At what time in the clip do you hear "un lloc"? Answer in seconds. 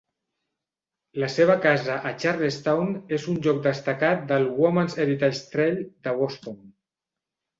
3.33-3.59